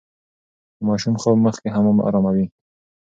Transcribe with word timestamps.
د 0.75 0.77
ماشوم 0.87 1.15
خوب 1.21 1.37
مخکې 1.47 1.67
حمام 1.75 1.97
اراموي. 2.07 2.45